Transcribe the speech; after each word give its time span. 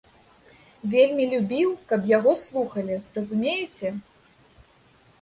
Вельмі 0.93 1.27
любіў, 1.35 1.69
каб 1.93 2.09
яго 2.17 2.31
слухалі, 2.47 3.01
разумееце. 3.21 3.97